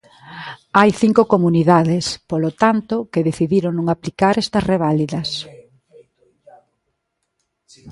[0.77, 5.29] Hai cinco comunidades, polo tanto, que decidiron non aplicar estas reválidas.